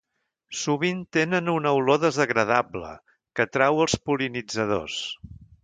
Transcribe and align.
Sovint 0.59 1.03
tenen 1.17 1.51
una 1.53 1.73
olor 1.81 1.99
desagradable, 2.05 2.95
que 3.35 3.47
atrau 3.47 3.85
els 3.85 3.99
pol·linitzadors. 4.09 5.01